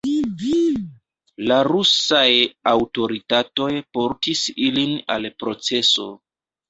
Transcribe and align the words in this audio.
La 1.51 1.59
rusaj 1.67 2.25
aŭtoritatoj 2.73 3.69
portis 3.99 4.43
ilin 4.69 4.97
al 5.17 5.29
proceso. 5.45 6.09